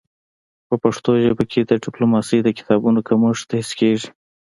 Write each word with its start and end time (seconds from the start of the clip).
په 0.67 0.75
پښتو 0.83 1.11
ژبه 1.25 1.43
کي 1.51 1.61
د 1.65 1.71
ډيپلوماسی 1.85 2.39
د 2.43 2.49
کتابونو 2.57 2.99
کمښت 3.07 3.47
حس 3.59 3.69
کيږي. 3.79 4.09